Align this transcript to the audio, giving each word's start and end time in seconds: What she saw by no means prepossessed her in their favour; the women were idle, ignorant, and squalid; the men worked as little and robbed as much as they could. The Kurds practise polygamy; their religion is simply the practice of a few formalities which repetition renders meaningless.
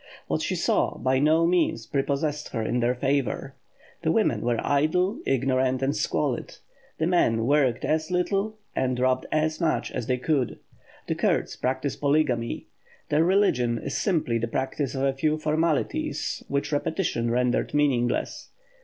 What 0.25 0.41
she 0.41 0.55
saw 0.55 0.97
by 0.97 1.19
no 1.19 1.45
means 1.45 1.85
prepossessed 1.85 2.49
her 2.53 2.63
in 2.63 2.79
their 2.79 2.95
favour; 2.95 3.53
the 4.01 4.11
women 4.11 4.41
were 4.41 4.57
idle, 4.65 5.19
ignorant, 5.27 5.83
and 5.83 5.95
squalid; 5.95 6.55
the 6.97 7.05
men 7.05 7.45
worked 7.45 7.85
as 7.85 8.09
little 8.09 8.57
and 8.75 8.99
robbed 8.99 9.27
as 9.31 9.61
much 9.61 9.91
as 9.91 10.07
they 10.07 10.17
could. 10.17 10.57
The 11.05 11.13
Kurds 11.13 11.55
practise 11.55 11.95
polygamy; 11.97 12.65
their 13.09 13.23
religion 13.23 13.77
is 13.77 13.95
simply 13.95 14.39
the 14.39 14.47
practice 14.47 14.95
of 14.95 15.03
a 15.03 15.13
few 15.13 15.37
formalities 15.37 16.41
which 16.47 16.71
repetition 16.71 17.29
renders 17.29 17.71
meaningless. 17.71 18.49